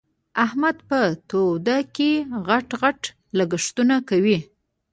احمد 0.45 0.77
په 0.89 0.99
توده 1.29 1.77
کې؛ 1.95 2.11
غټ 2.47 2.67
غټ 2.81 3.01
لګښتونه 3.37 3.95
کوي. 4.09 4.39